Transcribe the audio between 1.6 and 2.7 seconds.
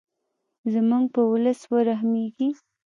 ورحمیږې.